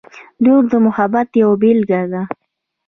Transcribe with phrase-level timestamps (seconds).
[0.43, 2.21] •لور د محبت یوه بېلګه ده.